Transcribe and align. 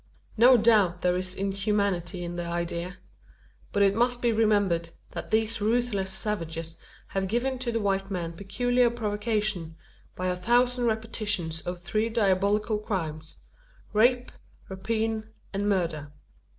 No 0.35 0.57
doubt 0.57 1.03
there 1.03 1.15
is 1.15 1.35
inhumanity 1.35 2.23
in 2.23 2.35
the 2.35 2.45
idea. 2.47 2.97
But 3.71 3.83
it 3.83 3.93
must 3.93 4.19
be 4.19 4.31
remembered, 4.31 4.89
that 5.11 5.29
these 5.29 5.61
ruthless 5.61 6.11
savages 6.11 6.77
have 7.09 7.27
given 7.27 7.59
to 7.59 7.71
the 7.71 7.79
white 7.79 8.09
man 8.09 8.33
peculiar 8.33 8.89
provocation, 8.89 9.75
by 10.15 10.25
a 10.25 10.35
thousand 10.35 10.85
repetitions 10.85 11.61
of 11.67 11.79
three 11.79 12.09
diabolical 12.09 12.79
crimes 12.79 13.35
rape, 13.93 14.31
rapine, 14.69 15.29
and 15.53 15.69
murder. 15.69 16.11